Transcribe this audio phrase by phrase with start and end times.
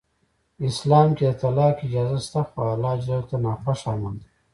[0.67, 4.27] اسلام کې د طلاق اجازه شته خو الله ج ته ناخوښ عمل دی.